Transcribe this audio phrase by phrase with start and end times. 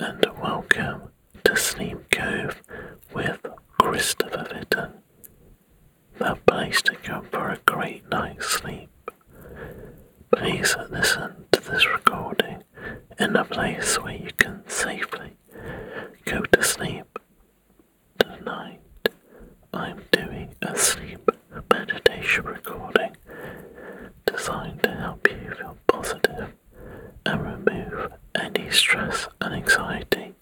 [0.00, 1.10] and welcome
[1.44, 2.62] to Sleep Cove
[3.14, 3.44] with
[3.78, 4.92] Christopher Fitton,
[6.18, 8.90] the place to go for a great night's sleep.
[10.30, 12.62] Please listen to this recording
[13.18, 15.36] in a place where you can safely
[16.24, 17.18] go to sleep.
[18.18, 18.80] Tonight,
[19.72, 21.30] I'm doing a sleep
[21.70, 23.16] meditation recording
[24.26, 26.52] designed to help you feel positive
[28.70, 30.34] stress and anxiety.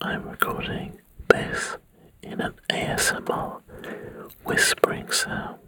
[0.00, 1.76] I'm recording this
[2.22, 3.60] in an ASMR
[4.44, 5.58] whispering sound.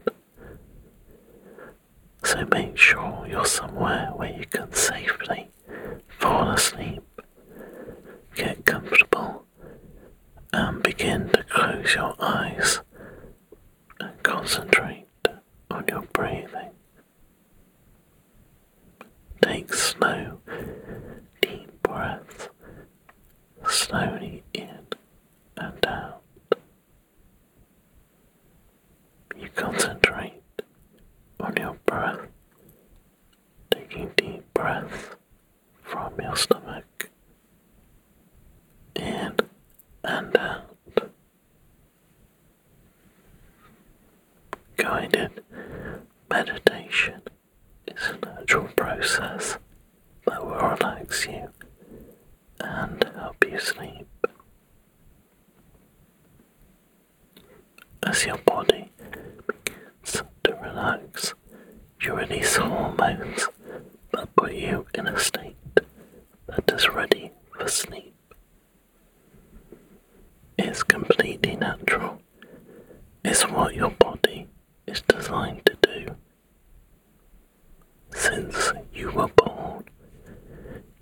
[2.25, 5.51] So make sure you're somewhere where you can safely
[6.19, 7.03] fall asleep,
[8.35, 9.45] get comfortable,
[10.53, 12.81] and begin to close your eyes
[14.01, 15.07] and concentrate
[15.71, 16.71] on your breathing.
[19.43, 20.39] Take slow,
[21.41, 22.49] deep breaths
[23.69, 24.87] slowly in
[25.57, 26.23] and out.
[29.37, 30.43] You concentrate
[31.41, 32.21] on your breath,
[33.71, 35.11] taking deep breaths
[35.83, 37.11] from your stomach
[38.95, 39.35] in
[40.05, 40.69] and out.
[44.77, 45.43] Guided
[46.31, 47.23] meditation
[48.03, 49.59] is a natural process
[50.27, 51.49] that will relax you
[52.61, 54.07] and help you sleep.
[58.05, 58.91] As your body
[59.47, 61.35] begins to relax,
[62.01, 63.49] you release hormones
[64.13, 65.57] that put you in a state
[66.47, 68.15] that is ready for sleep.
[70.59, 72.21] It's completely natural.
[73.25, 74.49] It's what your body
[74.87, 76.17] is designed to do.
[78.15, 79.83] Since you were born,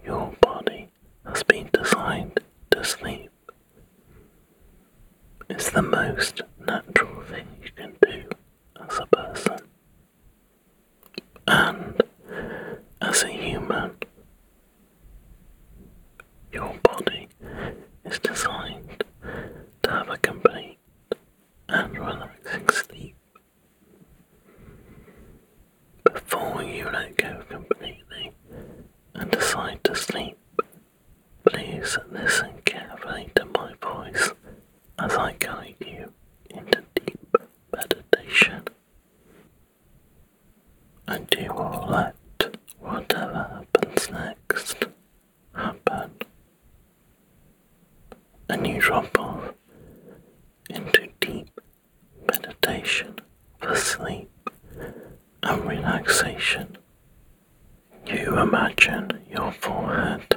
[0.02, 0.88] your body
[1.26, 3.30] has been designed to sleep.
[5.50, 8.22] It's the most natural thing you can do
[8.89, 9.58] as a person.
[11.46, 12.02] And
[13.02, 13.90] as a human,
[16.50, 17.28] your body
[18.06, 19.05] is designed
[19.83, 20.78] to have a complete
[21.68, 23.16] and relaxing sleep.
[26.05, 28.33] Before you let go completely
[29.14, 30.39] and decide to sleep,
[31.45, 34.30] please listen carefully to my voice
[34.98, 36.12] as I guide you
[36.50, 37.36] into deep
[37.72, 38.62] meditation.
[41.06, 42.16] And you will let
[42.78, 44.84] whatever happens next
[45.54, 46.10] happen.
[48.48, 49.54] And you drop off
[50.68, 51.60] into deep
[52.27, 53.14] meditation
[53.60, 54.30] for sleep
[55.42, 55.66] and
[58.07, 60.36] You imagine your forehead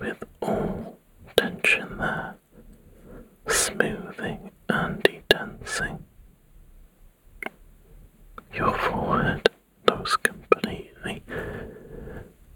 [0.00, 0.98] with all
[1.36, 2.34] tension there,
[3.46, 6.04] smoothing and detensing.
[8.52, 9.48] Your forehead
[9.88, 11.22] looks completely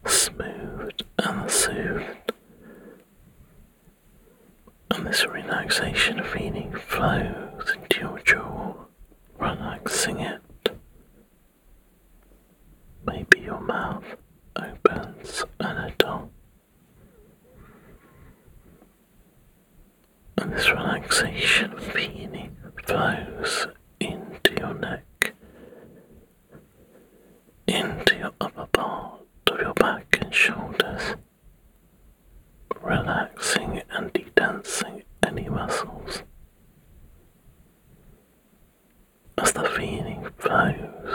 [0.04, 2.32] smoothed and soothed,
[4.90, 8.74] and this relaxation feeling flows into your jaw,
[9.38, 10.40] relaxing it.
[13.06, 14.04] Maybe your mouth
[14.56, 16.30] opens a little.
[20.38, 23.66] And this relaxation feeling flows
[24.00, 25.34] into your neck,
[27.66, 31.16] into your upper part of your back and shoulders,
[32.80, 36.22] relaxing and detensing any muscles.
[39.38, 41.11] As the feeling flows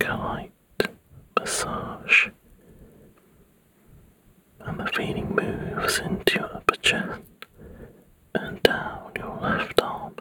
[0.00, 0.52] like a light
[1.38, 2.28] massage,
[4.60, 7.20] and the feeling moves into your upper chest
[8.34, 10.14] and down your left arm,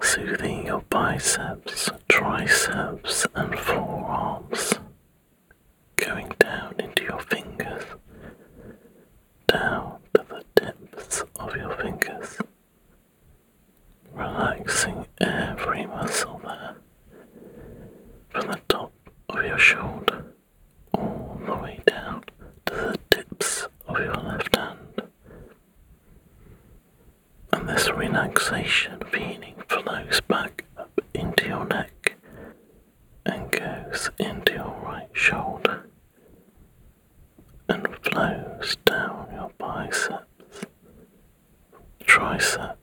[0.00, 4.74] soothing your biceps, triceps, and forearms.
[19.56, 20.22] your shoulder
[20.92, 22.22] all the way down
[22.66, 25.02] to the tips of your left hand.
[27.54, 32.16] And this relaxation feeling flows back up into your neck
[33.24, 35.88] and goes into your right shoulder
[37.70, 40.66] and flows down your biceps,
[42.04, 42.75] triceps.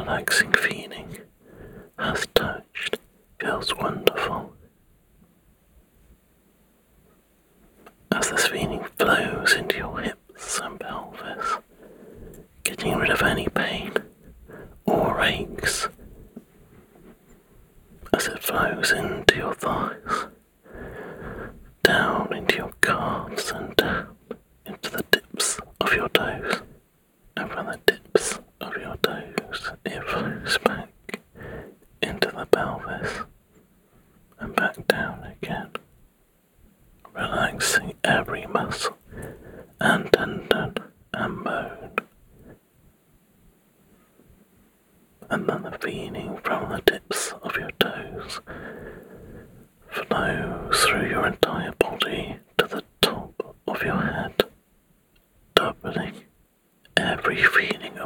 [0.00, 1.29] relaxing feeling.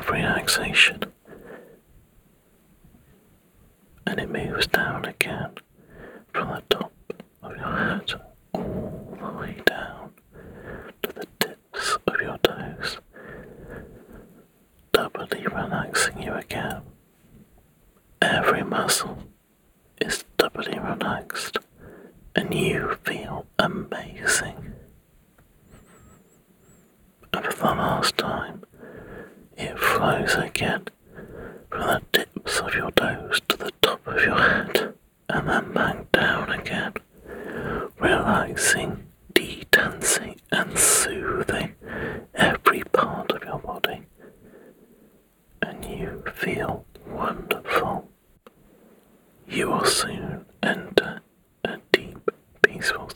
[0.04, 1.00] of relaxation.
[4.06, 5.50] And it moves down again.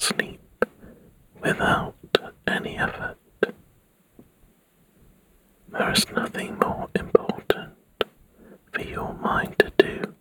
[0.00, 0.40] sleep
[1.40, 1.94] without
[2.46, 3.16] any effort.
[5.70, 7.74] There is nothing more important
[8.72, 10.14] for your mind to do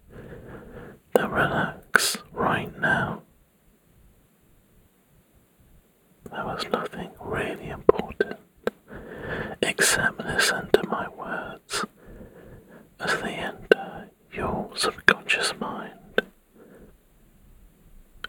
[1.14, 3.22] than relax right now.
[6.32, 8.38] There was nothing really important
[9.62, 11.86] except listen to my words
[13.00, 15.94] as they enter your subconscious mind.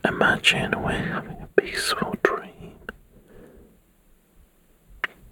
[0.05, 1.38] Imagine we're having
[1.71, 2.79] peaceful dream.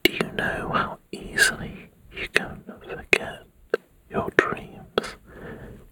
[0.02, 3.44] Do you know how easily you can forget
[4.10, 5.16] your dreams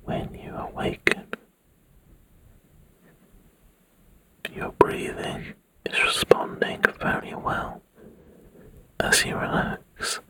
[0.04, 1.28] when you awaken?
[4.54, 5.54] Your breathing
[5.86, 7.80] is responding very well
[9.00, 10.20] as you relax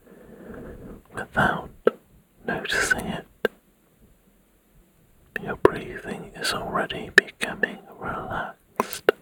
[1.12, 1.70] without
[2.46, 3.26] noticing it.
[5.42, 9.13] Your breathing is already becoming relaxed.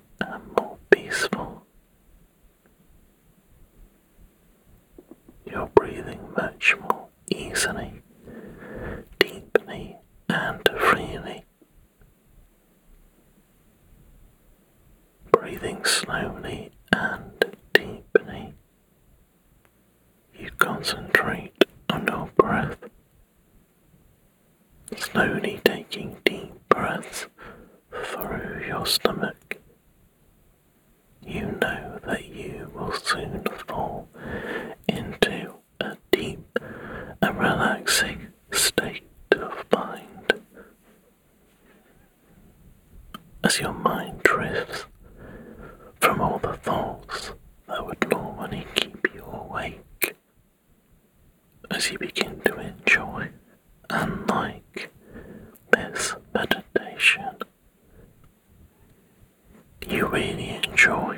[60.03, 61.17] you really enjoy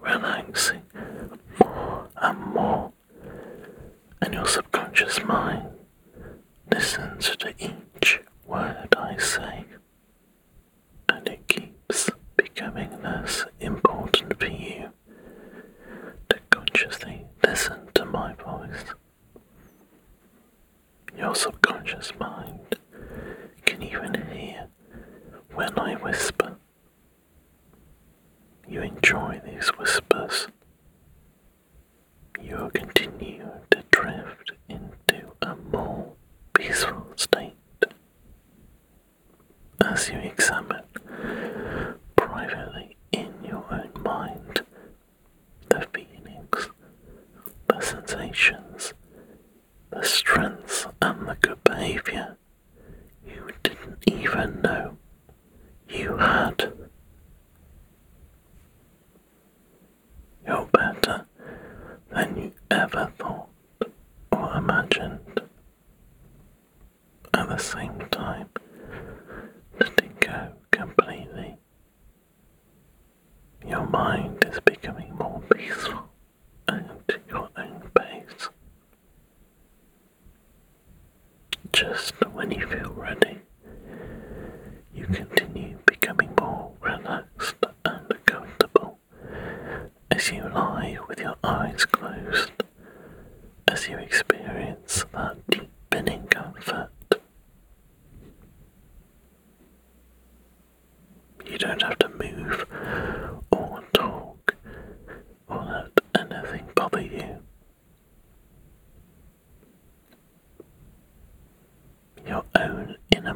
[0.00, 0.80] relaxing
[1.60, 2.90] more and more,
[4.22, 5.68] and your subconscious mind
[6.72, 9.53] listens to each word I say.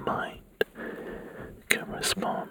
[0.09, 0.41] mind
[1.69, 2.49] can respond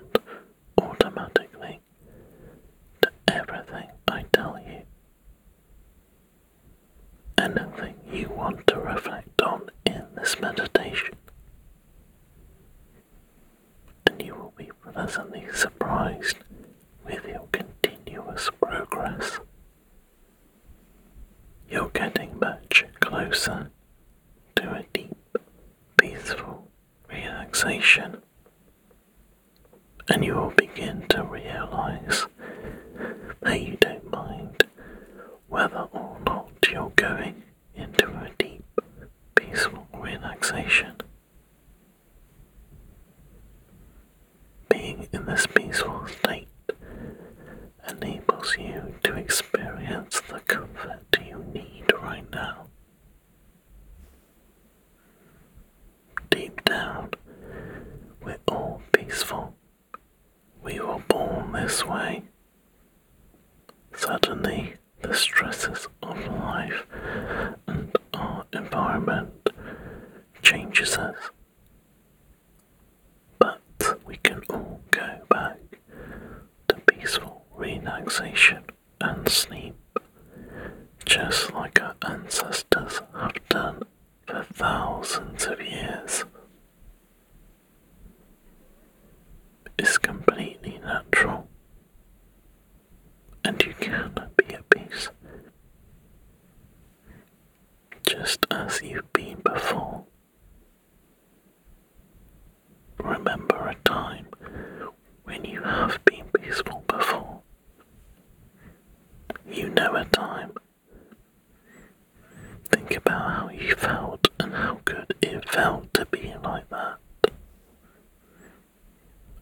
[115.57, 116.97] felt to be like that.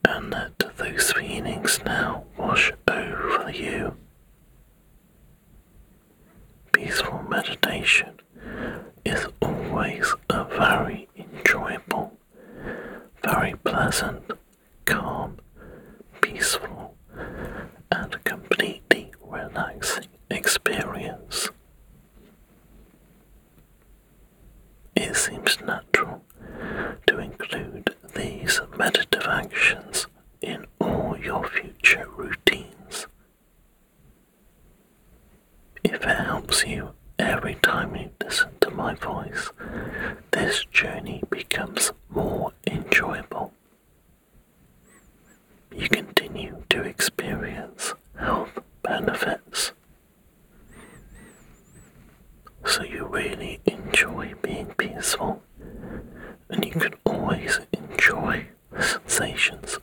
[0.07, 3.97] And let those feelings now wash over you.
[6.71, 8.21] Peaceful meditation
[9.03, 12.13] is always a very enjoyable,
[13.21, 14.31] very pleasant,
[14.85, 15.37] calm,
[16.21, 16.95] peaceful,
[17.91, 21.49] and completely relaxing experience.
[24.95, 25.84] It seems not
[28.77, 30.07] meditative actions
[30.41, 33.07] in all your future routines.
[35.83, 39.51] If it helps you every time you listen to my voice,
[40.31, 43.53] this journey becomes more enjoyable.
[45.75, 49.71] You continue to experience health benefits.
[52.65, 55.41] So you really enjoy being peaceful.
[58.85, 59.79] sensations.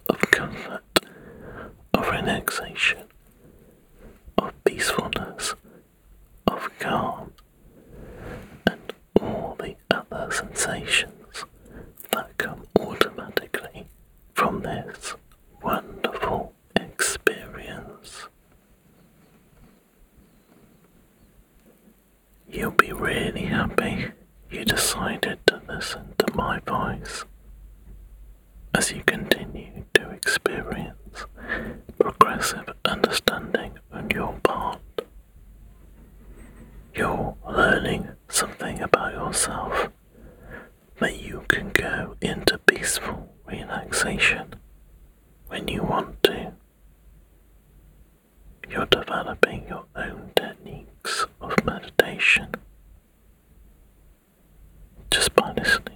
[55.57, 55.92] honestly.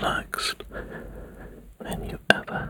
[0.00, 0.62] relaxed
[1.80, 2.65] than you ever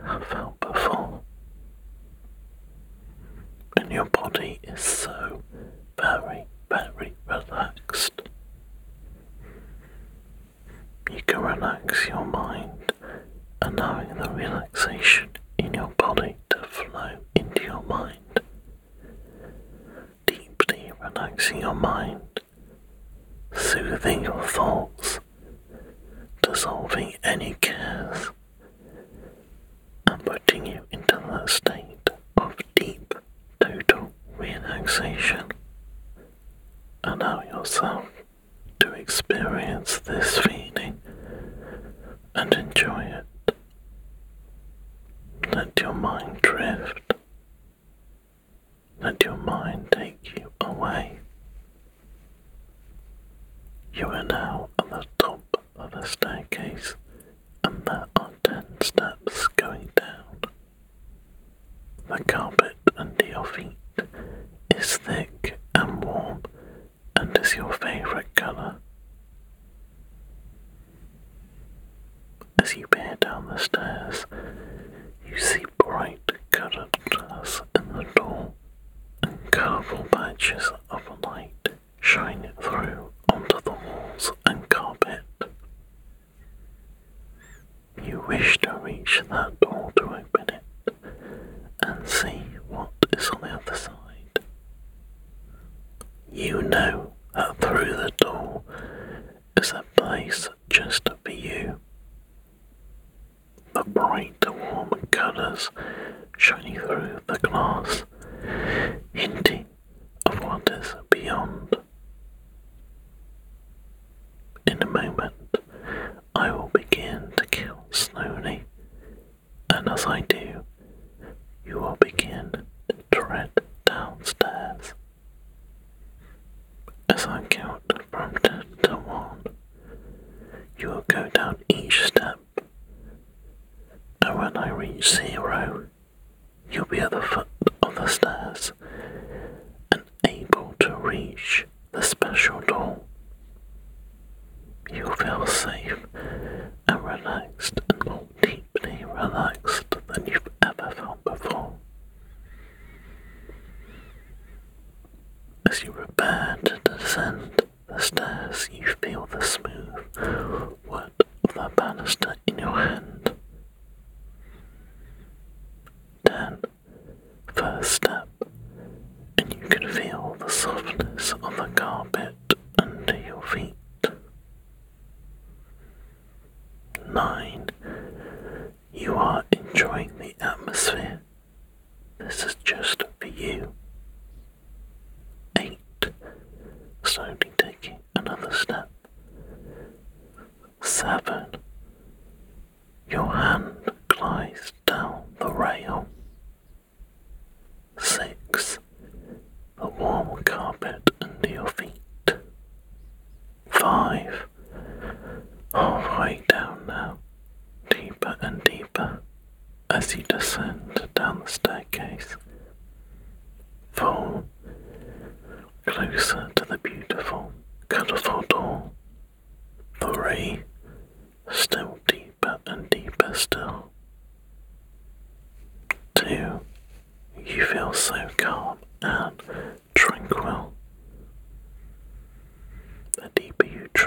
[114.67, 115.46] in a moment.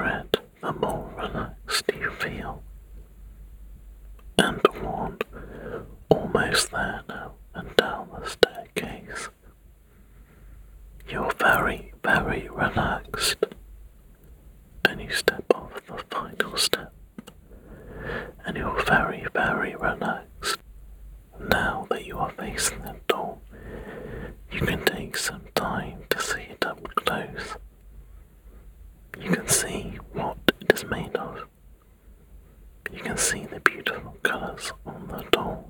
[0.00, 2.62] Tread, the more relaxed you feel.
[4.38, 5.18] And one,
[6.08, 9.28] almost there now, and down the staircase.
[11.06, 13.44] You're very, very relaxed.
[14.86, 16.94] And you step off the final step.
[18.46, 20.60] And you're very, very relaxed.
[21.38, 23.36] Now that you are facing the door,
[24.50, 27.56] you can take some time to see it up close.
[29.18, 31.46] You can see what it is made of.
[32.90, 35.64] You can see the beautiful colours on the door.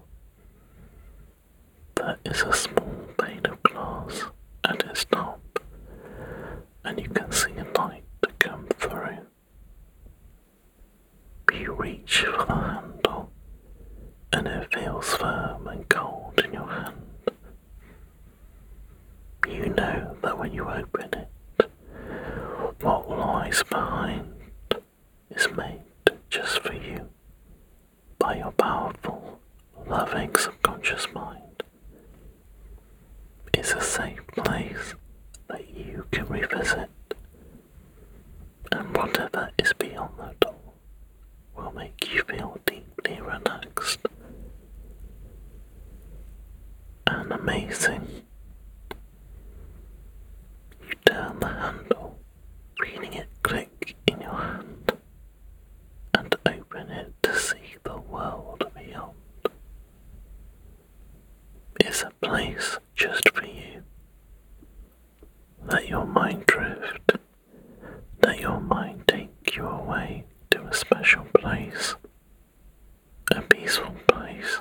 [1.96, 4.24] There is a small pane of glass
[4.64, 5.40] at its top,
[6.84, 8.04] and you can see a light
[8.38, 9.18] come through.
[11.52, 13.32] You reach for the handle,
[14.32, 17.02] and it feels firm and cold in your hand.
[19.48, 21.70] You know that when you open it,
[22.80, 24.32] what lies behind
[25.30, 25.82] is made
[26.30, 27.08] just for you
[28.18, 29.40] by your powerful,
[29.86, 31.62] loving subconscious mind.
[33.52, 34.94] It's a safe place
[35.48, 36.90] that you can revisit,
[38.72, 40.54] and whatever is beyond the door
[41.56, 43.98] will make you feel deeply relaxed
[47.06, 48.06] and amazing.
[50.86, 52.18] You turn the handle,
[52.80, 54.92] feeling it click in your hand,
[56.14, 59.14] and open it to see the world beyond.
[61.80, 63.82] It's a place just for you.
[65.66, 67.12] Let your mind drift.
[68.22, 71.96] Let your mind take you away to a special place,
[73.30, 74.60] a peaceful place,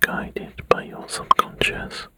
[0.00, 2.08] guided by your subconscious.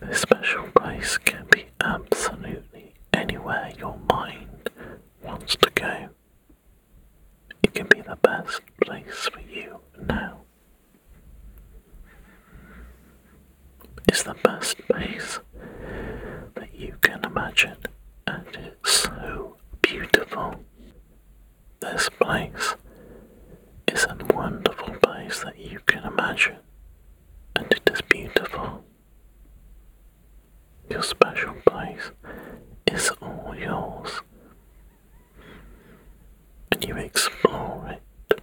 [0.00, 4.70] This special place can be absolutely anywhere your mind
[5.22, 6.08] wants to go.
[7.62, 10.38] It can be the best place for you now.
[14.08, 15.38] It's the best place
[16.54, 17.76] that you can imagine,
[18.26, 20.54] and it's so beautiful.
[21.80, 22.74] This place
[23.86, 26.56] is a wonderful place that you can imagine,
[27.54, 28.82] and it is beautiful.
[30.90, 32.10] Your special place
[32.86, 34.20] is all yours,
[36.70, 38.42] and you explore it.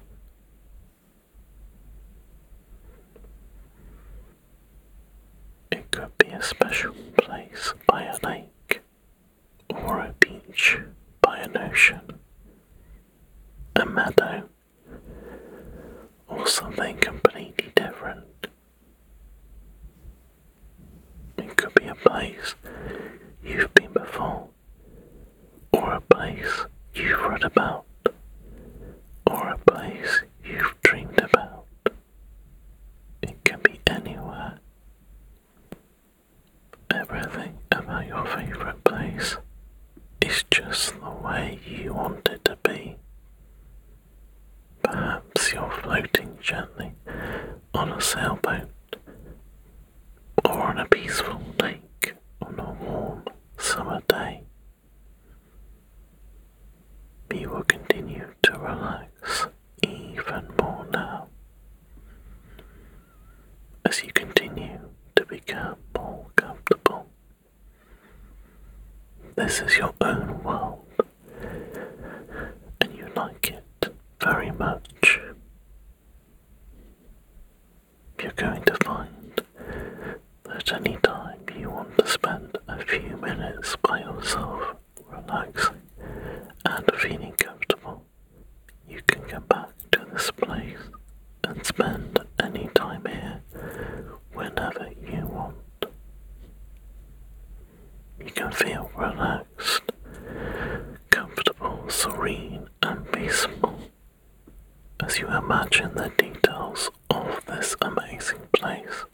[5.72, 8.82] It could be a special place by a lake,
[9.70, 10.80] or a beach
[11.22, 12.20] by an ocean,
[13.76, 14.50] a meadow,
[16.28, 18.48] or something completely different.
[21.38, 22.56] It could be a place
[23.44, 24.48] you've been before,
[25.74, 27.86] or a place you've read about,
[29.28, 31.66] or a place you've dreamed about.
[33.22, 34.60] It can be anywhere.
[36.92, 39.38] Everything about your favorite place
[40.22, 42.96] is just the way you want it to be.
[44.84, 46.94] Perhaps you're floating gently
[47.74, 48.70] on a sailboat
[50.46, 53.24] or on a peaceful lake on a warm
[53.58, 54.44] summer day.
[57.34, 59.48] You will continue to relax
[59.84, 61.28] even more now
[63.86, 64.80] as you continue
[65.16, 67.08] to become more comfortable.
[69.50, 70.86] This is your own world,
[72.82, 73.90] and you like it
[74.22, 75.20] very much.
[78.22, 79.42] You're going to find
[80.44, 84.76] that any time you want to spend a few minutes minutes by yourself,
[85.12, 85.82] relaxing
[86.66, 88.04] and feeling comfortable,
[88.88, 90.80] you can come back to this place
[91.44, 93.42] and spend any time here
[94.34, 95.56] whenever you want.
[98.20, 99.82] You can feel relaxed,
[101.10, 103.80] comfortable, serene, and peaceful
[105.02, 109.06] as you imagine the details of this amazing place.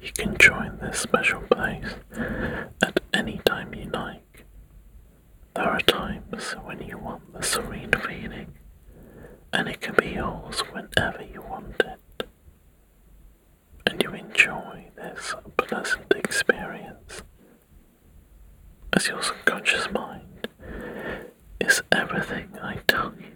[0.00, 1.94] You can join this special place
[2.82, 4.44] at any time you like.
[5.54, 8.52] There are times when you want the serene feeling,
[9.52, 12.28] and it can be yours whenever you want it.
[13.86, 17.22] And you enjoy this pleasant experience
[18.92, 20.48] as your subconscious mind
[21.60, 23.32] is everything I tell you,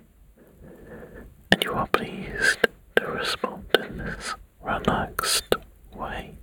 [1.51, 1.89] and you are
[2.23, 5.57] pleased to respond in this relaxed
[5.95, 6.37] way.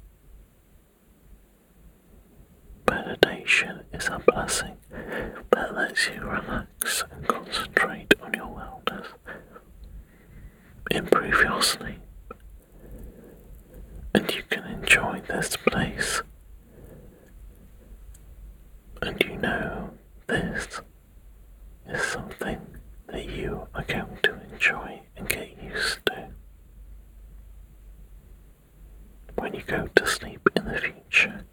[2.90, 4.78] Meditation is a blessing
[5.52, 9.06] that lets you relax and concentrate on your wellness,
[10.92, 12.02] improve your sleep,
[14.14, 16.22] and you can enjoy this place.
[19.02, 19.92] And you know
[20.28, 20.82] this
[21.88, 22.60] is something
[23.08, 26.28] that you are going to enjoy and get used to.
[29.50, 31.44] When you go to sleep in the future,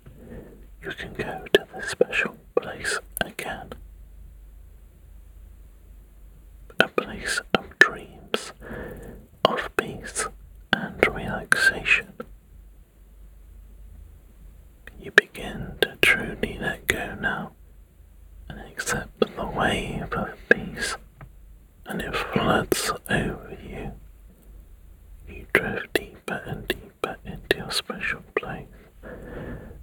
[0.83, 3.73] you can go to this special place again.
[6.79, 8.53] A place of dreams,
[9.47, 10.27] of peace
[10.75, 12.13] and relaxation.
[15.01, 17.53] You begin to truly let go now
[18.51, 20.99] and accept the wave of peace,
[21.87, 23.93] and it floods over you.
[25.27, 28.69] You drift deeper and deeper into a special place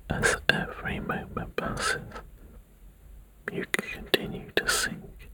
[0.09, 2.01] as every moment passes.
[3.51, 5.29] You can continue to sink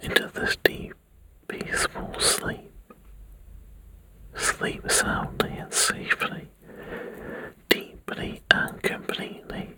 [0.00, 0.94] into this deep,
[1.48, 2.70] peaceful sleep.
[4.36, 6.46] Sleep soundly and safely,
[7.68, 9.76] deeply and completely.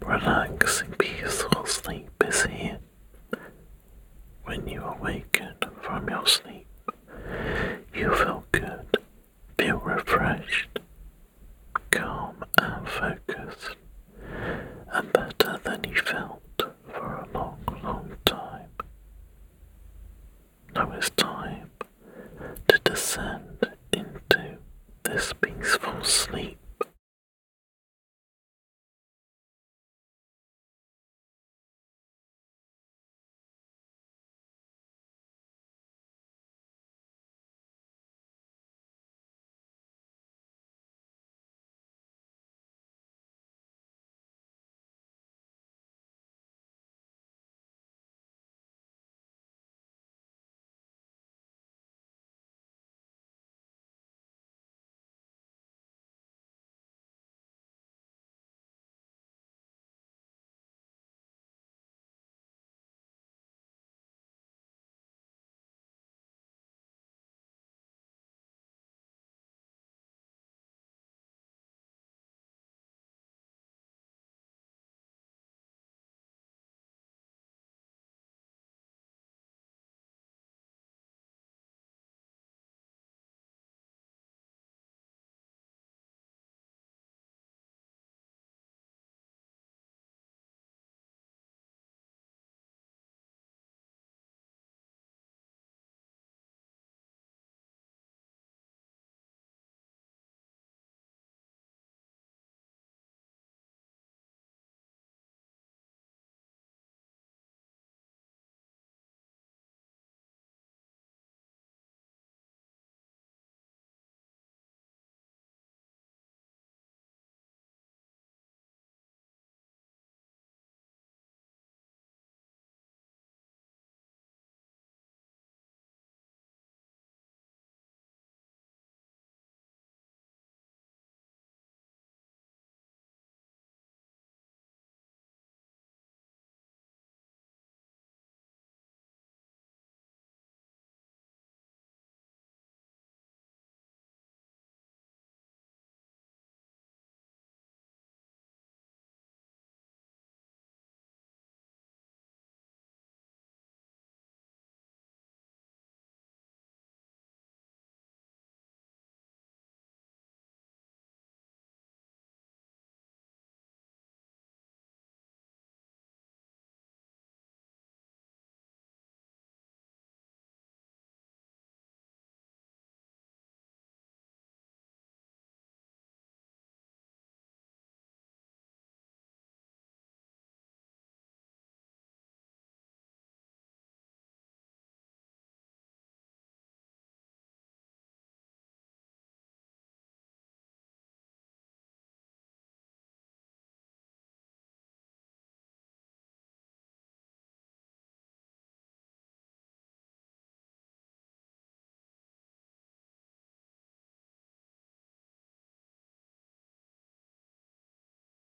[0.00, 2.78] Relaxing, peaceful sleep is here.
[4.44, 6.66] When you awaken from your sleep,
[7.94, 8.91] you feel good
[9.62, 10.80] feel refreshed,
[11.92, 13.76] calm, and focused,
[14.92, 16.42] and better than he felt
[16.92, 18.70] for a long, long time.
[20.74, 21.70] Now it's time
[22.66, 24.58] to descend into
[25.04, 26.61] this peaceful sleep.